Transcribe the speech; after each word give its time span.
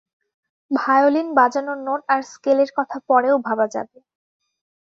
Violin 0.71 1.27
বাজানোর 1.35 1.77
note 1.87 2.01
আর 2.07 2.21
স্কেলের 2.31 2.69
কথা 2.77 2.97
পরেও 3.09 3.35
ভাবা 3.47 3.65
যাবে। 3.67 3.97